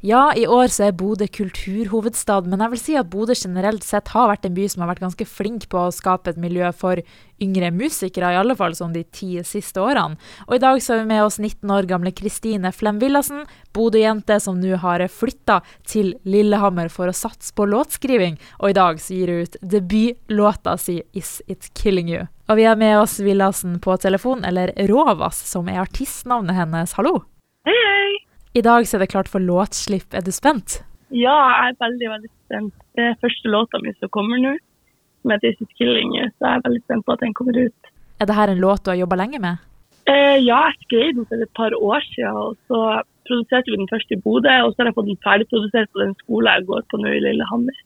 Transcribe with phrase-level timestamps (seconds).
[0.00, 4.12] Ja, i år så er Bodø kulturhovedstad, men jeg vil si at Bodø generelt sett
[4.12, 7.00] har vært en by som har vært ganske flink på å skape et miljø for
[7.42, 10.14] yngre musikere, i alle fall sånn de ti siste årene.
[10.46, 13.42] Og i dag så er vi med oss 19 år gamle Kristine Flem Villassen,
[13.74, 19.00] Bodø-jente som nå har flytta til Lillehammer for å satse på låtskriving, og i dag
[19.02, 22.28] så gir hun ut debutlåta si 'Is It Killing You'.
[22.48, 26.92] Og vi har med oss Villassen på telefon, eller Rovas, som er artistnavnet hennes.
[26.92, 27.24] Hallo!
[28.58, 30.14] I dag så er det klart for låtslipp.
[30.16, 30.80] Er du spent?
[31.14, 32.72] Ja, jeg er veldig, veldig spent.
[32.96, 34.54] Det er første låta mi som kommer nå,
[35.22, 37.92] som heter Is Killing You, så jeg er veldig spent på at den kommer ut.
[38.18, 39.62] Er dette en låt du har jobba lenge med?
[40.10, 42.82] Eh, ja, jeg skrev den for et par år siden, og så
[43.28, 46.14] produserte vi den først i Bodø, og så har jeg fått den ferdigprodusert på den
[46.24, 47.82] skolen jeg går på nå i Lillehammer.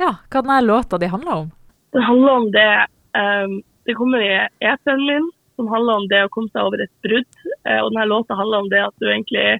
[0.00, 1.50] Ja, hva denne låta de handler om?
[1.92, 2.70] Den handler om det
[3.18, 4.32] um, Det kommer i
[4.64, 7.42] EP-en min, som handler om det å komme seg over et brudd.
[7.66, 9.58] Eh, og denne låta handler om det at du egentlig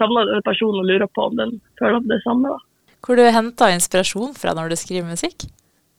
[0.00, 2.54] savner denne personen og lurer på om den føler om det samme.
[2.54, 2.96] da.
[3.02, 5.48] Hvor du henter inspirasjon fra når du skriver musikk?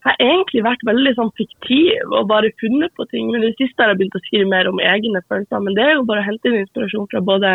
[0.03, 3.29] Jeg har egentlig vært veldig sånn fiktiv og bare funnet på ting.
[3.31, 5.63] Men i det siste har jeg begynt å skrive mer om egne følelser.
[5.63, 7.53] Men det er jo bare å hente inn inspirasjon fra både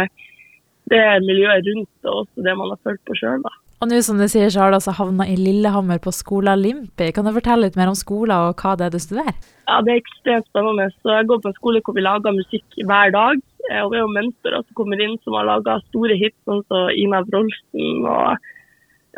[0.89, 3.45] det miljøet rundt og også det man har følt på sjøl.
[3.78, 7.12] Og nå som du sier, så har du altså havna i Lillehammer på skolen Limpi.
[7.14, 9.36] Kan du fortelle litt mer om skolen og hva det er du studerer?
[9.69, 10.89] Ja, Det er ekstremt spennende.
[10.98, 13.45] Så Jeg går på en skole hvor vi lager musikk hver dag.
[13.69, 16.64] Eh, og vi har jo mentorer som kommer inn som har laga store hits, sånn
[16.69, 18.06] som Ina Wroldsen.
[18.08, 18.48] Og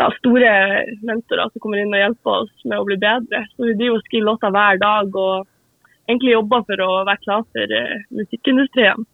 [0.01, 0.51] ja, store
[1.07, 3.45] mentorer som kommer inn og hjelper oss med å bli bedre.
[3.55, 5.49] Så vi driver og skriver låter hver dag og
[6.11, 9.09] egentlig jobber for å være klar for uh, musikkindustrien.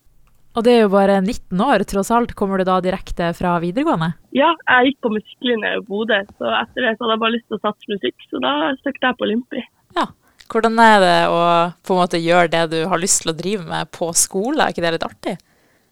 [0.57, 2.33] Og det er jo bare 19 år, tross alt.
[2.39, 4.14] Kommer du da direkte fra videregående?
[4.33, 7.51] Ja, jeg gikk på musikklinje i Bodø, så etter det så hadde jeg bare lyst
[7.51, 9.64] til å satse musikk, så da søkte jeg på Olympi.
[9.98, 10.07] Ja.
[10.52, 11.42] Hvordan er det å
[11.86, 14.75] på en måte gjøre det du har lyst til å drive med på skole, er
[14.75, 15.36] ikke det litt artig?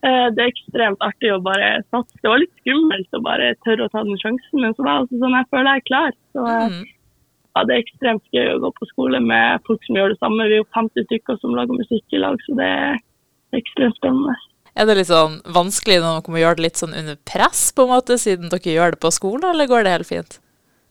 [0.04, 2.18] Eh, det er ekstremt artig å bare satse.
[2.20, 5.20] Det var litt skummelt å bare tørre å ta den sjansen, men så var det
[5.22, 6.16] sånn jeg føler jeg er klar.
[6.36, 6.82] Så eh, mm.
[7.56, 10.48] ja, det er ekstremt gøy å gå på skole med folk som gjør det samme.
[10.50, 13.00] Vi er jo 50 stykker som lager musikk i lag, så det er
[13.62, 14.36] ekstremt spennende.
[14.74, 17.86] Er det litt sånn vanskelig når man kommer gjøre det litt sånn under press, på
[17.86, 20.40] en måte, siden dere gjør det på skolen, eller går det helt fint?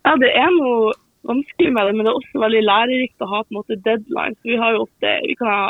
[0.08, 0.94] Ja, det er noe
[1.28, 4.38] vanskelig med det, men det er også veldig lærerikt å ha på en måte deadline.
[4.40, 5.68] Så vi ofte, vi kan ha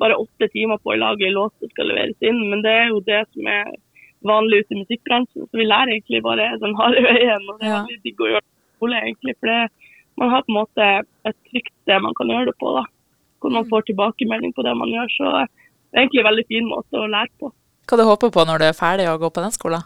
[0.00, 2.90] bare åtte timer på å lage en låt som skal leveres inn, men det er
[2.90, 3.72] jo det som er
[4.26, 5.48] vanlig ute i musikkbransjen.
[5.48, 8.46] Så vi lærer egentlig bare den harde veien, og det er veldig digg å gjøre
[8.76, 9.36] skole, egentlig.
[9.40, 10.90] For det, man har på en måte
[11.30, 12.84] et trygt sted man kan gjøre det på, da.
[13.40, 13.70] Hvor man mm.
[13.72, 15.12] får tilbakemelding på det man gjør.
[15.16, 17.52] Så det er egentlig en veldig fin måte å lære på.
[17.86, 19.84] Hva du håper på når du er ferdig å gå på den skolen?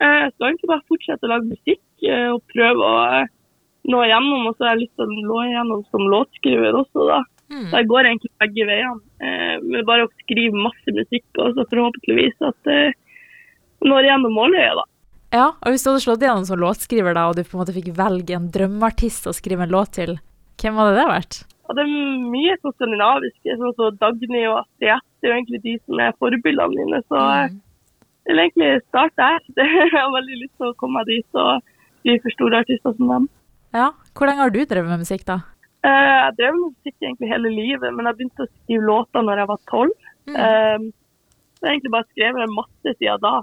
[0.00, 3.33] Jeg skal egentlig bare fortsette å lage musikk eh, og prøve å eh,
[3.90, 4.48] nå igjennom.
[4.50, 7.20] Og så har jeg lyst til å nå igjennom som låtskriver også, da.
[7.52, 7.68] Mm.
[7.68, 9.00] Så jeg går egentlig begge veiene.
[9.20, 12.98] Eh, men bare å skrive masse musikk, og så forhåpentligvis at eh,
[13.84, 14.88] når igjennom måløyet, da.
[15.34, 17.74] Ja, og hvis du hadde slått igjennom som låtskriver, da, og du på en måte
[17.74, 20.16] fikk velge en drømmeartist å skrive en låt til,
[20.62, 21.38] hvem hadde det vært?
[21.64, 21.92] Ja, det er
[22.30, 26.18] mye sånn skandinaviske, sånn som Dagny og Astrid Det er jo egentlig de som er
[26.20, 27.00] forbildene mine.
[27.08, 27.56] Så mm.
[28.28, 29.46] jeg vil egentlig starte her.
[29.64, 31.64] Jeg har veldig lyst til å komme meg dit og
[32.04, 33.28] bli for store artister som dem.
[33.74, 35.40] Ja, Hvor lenge har du drevet med musikk, da?
[35.84, 39.42] Eh, jeg drev med musikk egentlig hele livet, men jeg begynte å skrive låter når
[39.42, 40.06] jeg var tolv.
[40.30, 40.36] Mm.
[40.38, 40.86] Um,
[41.58, 43.34] så jeg har egentlig bare skrevet masse siden da.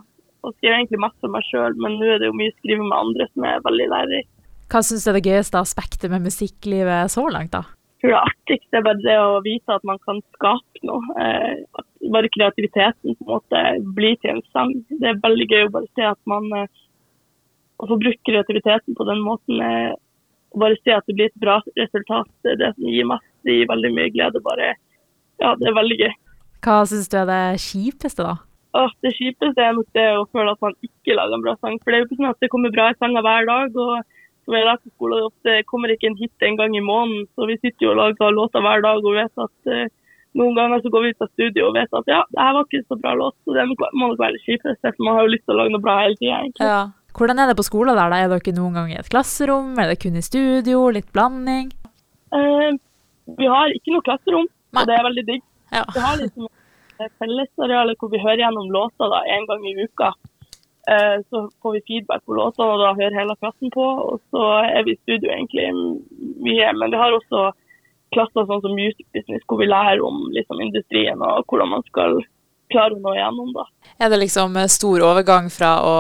[0.41, 2.97] Og skrev egentlig masse for meg sjøl, men nå er det jo mye skrive med
[2.97, 4.31] andre som er veldig lærerikt.
[4.71, 7.65] Hva syns du er det gøyeste aspektet med musikklivet så langt, da?
[8.01, 11.01] tror det artigste er bare det å vite at man kan skape noe.
[11.21, 13.59] Eh, at bare kreativiteten på en måte
[13.97, 14.71] blir til en sang.
[14.89, 16.49] Det er veldig gøy å bare se at man
[17.81, 19.61] Å få brukt kreativiteten på den måten.
[19.65, 19.93] Eh,
[20.51, 22.29] og bare se at det blir et bra resultat.
[22.43, 23.27] Det er det som gir mest.
[23.47, 24.41] Det gir veldig mye glede.
[24.45, 24.73] Bare,
[25.41, 26.13] ja, det er veldig gøy.
[26.61, 28.35] Hva syns du er det kjipeste, da?
[28.77, 31.79] Åh, det kjipeste er nok det å føle at man ikke lager en bra sang.
[31.81, 33.79] For det er jo ikke sånn at det kommer bra sanger hver dag.
[33.85, 37.27] og som jeg på skole, Det kommer ikke en hit en gang i måneden.
[37.35, 39.91] Så vi sitter jo og lager låter hver dag og vet at uh,
[40.39, 42.65] noen ganger så går vi ut av studio og vet at ja, det her var
[42.65, 43.35] ikke så bra låt.
[43.43, 44.93] Så det må nok være det kjipeste.
[44.95, 46.81] for man har jo lyst til å lage noe bra hele tida, Ja.
[47.17, 48.13] Hvordan er det på skolen der?
[48.15, 49.73] Er dere noen gang i et klasserom?
[49.79, 50.87] Er det kun i studio?
[50.93, 51.71] Litt blanding?
[52.31, 52.71] Eh,
[53.37, 55.45] vi har ikke noe klasserom, og det er veldig digg.
[55.71, 55.85] Ja.
[55.95, 56.49] Vi har liksom
[57.21, 60.11] fellesarealer hvor vi hører gjennom låter da, en gang i uka.
[60.89, 63.85] Eh, så får vi feedback på låtene, og da hører hele klassen på.
[64.07, 65.67] Og så er vi i studio egentlig
[66.47, 66.71] mye.
[66.77, 67.51] Men vi har også
[68.15, 72.19] klasser sånn som Music Business, hvor vi lærer om liksom, industrien og hvordan man skal
[72.71, 73.51] klare å nå igjennom.
[73.55, 73.65] da.
[74.01, 75.95] Er det liksom stor overgang fra å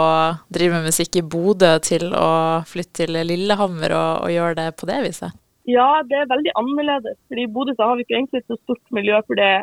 [0.53, 2.31] drive med musikk i Bodø til å
[2.67, 5.37] flytte til Lillehammer og, og gjøre det på det viset?
[5.69, 7.19] Ja, det er veldig annerledes.
[7.29, 9.53] Fordi I Bodø så har vi ikke egentlig så stort miljø for det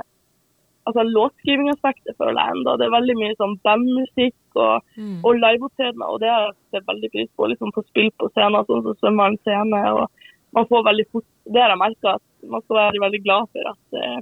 [0.89, 2.77] altså låtskrivingaspektet, føler jeg enda.
[2.81, 5.19] Det er veldig mye sånn bandmusikk og, mm.
[5.21, 7.51] og liveopptredener, og det er, sett veldig pris på.
[7.53, 9.83] Liksom få spill på scener, sånn som Svømmeren scene.
[9.93, 10.09] og
[10.57, 13.71] man får veldig fort, Det har jeg merka at man skal være veldig glad for
[13.73, 14.19] at eh,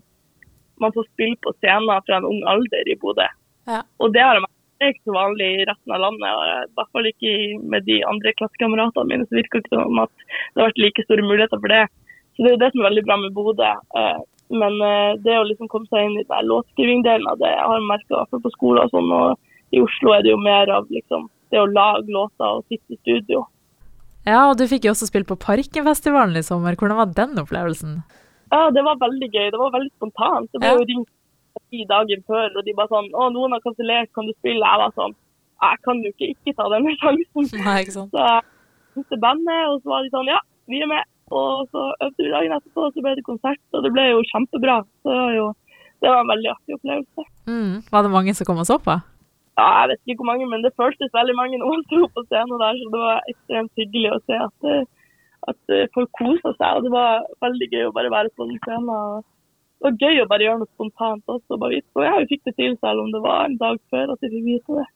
[0.82, 3.26] man får spille på scener fra en ung alder i Bodø.
[3.66, 3.82] Ja.
[4.02, 6.74] Og det har jeg det er ikke så vanlig i resten av landet, og i
[6.76, 7.30] hvert fall ikke
[7.72, 9.24] med de andre klassekameratene mine.
[9.24, 11.84] så virker det ikke som at det har vært like store muligheter for det.
[12.36, 13.70] Så Det er jo det som er veldig bra med Bodø.
[14.00, 14.18] Eh,
[14.60, 18.26] men eh, det å liksom komme seg inn i låtskrivingdelen av det jeg har merka
[18.28, 21.72] på skolen og sånn, og i Oslo er det jo mer av liksom, det å
[21.72, 23.46] lage låter og sitte i studio.
[24.28, 26.76] Ja, og du fikk jo også spille på Parkenfestivalen i sommer.
[26.76, 28.02] Hvordan var den opplevelsen?
[28.52, 29.46] Ja, det var veldig gøy.
[29.52, 30.50] Det var veldig spontant.
[30.52, 30.78] Det ble ja.
[30.78, 31.12] jo ringt
[31.72, 34.82] ti dager før, og de bare sånn 'Å, noen har kansellert, kan du spille?' Jeg
[34.82, 35.14] var sånn
[35.66, 37.44] Jeg kan jo ikke ikke ta denne sjansen.
[37.66, 38.10] Nei, ikke sant.
[38.12, 38.42] Så jeg
[38.96, 41.12] ringte bandet, og så var de sånn 'Ja, vi er med'.
[41.26, 44.26] Og så øvde vi dagen etterpå, og så ble det konsert, og det ble jo
[44.30, 44.76] kjempebra.
[45.02, 45.46] Så det var jo
[46.00, 47.22] det var en veldig artig opplevelse.
[47.48, 47.74] Mm.
[47.92, 48.94] Var det mange som kom og så på?
[49.56, 52.24] Ja, jeg vet ikke hvor mange, men det føltes veldig mange når man sto på
[52.28, 54.66] scenen der, så det var ekstremt hyggelig å se at,
[55.50, 56.78] at folk kosa seg.
[56.78, 59.24] Og det var veldig gøy å bare være på den scenen
[59.76, 61.58] det var gøy å bare gjøre noe spontant også.
[61.60, 61.90] bare vite.
[61.98, 64.46] Og jeg fikk det til selv om det var en dag før at jeg fikk
[64.46, 64.86] vite det.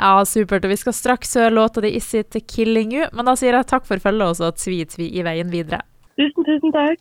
[0.00, 0.64] Ja, supert.
[0.64, 3.66] Og vi skal straks høre låta di 'Is It Killing You', men da sier jeg
[3.66, 5.80] takk for følget og at tvi tvi i veien videre.
[6.18, 6.98] Tusen, tusen takk.